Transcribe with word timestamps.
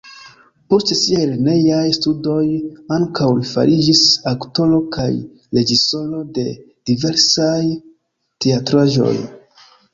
Post 0.73 0.93
siaj 0.99 1.25
lernejaj 1.31 1.91
studoj 1.97 2.39
ankaŭ 2.97 3.27
li 3.41 3.45
fariĝis 3.51 4.01
aktoro 4.33 4.81
kaj 4.97 5.07
reĝisoro 5.59 6.25
de 6.41 6.49
diversaj 6.93 7.57
teatraĵoj. 8.47 9.17